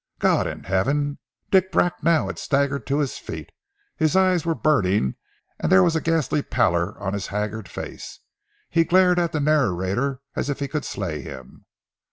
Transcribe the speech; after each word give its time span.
"God 0.17 0.47
in 0.47 0.63
heaven!" 0.63 1.19
Dick 1.51 1.71
Bracknell 1.71 2.25
had 2.25 2.39
staggered 2.39 2.87
to 2.87 2.97
his 2.97 3.19
feet. 3.19 3.51
His 3.95 4.15
eyes 4.15 4.47
were 4.47 4.55
burning 4.55 5.13
and 5.59 5.71
there 5.71 5.83
was 5.83 5.95
a 5.95 6.01
ghastly 6.01 6.41
pallor 6.41 6.97
on 6.97 7.13
his 7.13 7.27
haggard 7.27 7.69
face. 7.69 8.17
He 8.71 8.83
glared 8.83 9.19
at 9.19 9.31
the 9.31 9.39
narrator 9.39 10.19
as 10.35 10.49
if 10.49 10.59
he 10.59 10.67
could 10.67 10.85
slay 10.85 11.21
him. 11.21 11.67